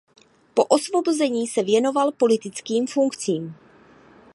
Po 0.55 0.63
osvobození 0.65 1.47
se 1.47 1.63
věnoval 1.63 2.11
politickým 2.11 2.87
funkcím. 2.87 3.55